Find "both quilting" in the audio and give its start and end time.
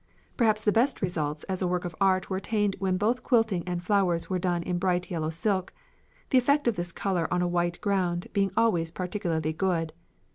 2.97-3.61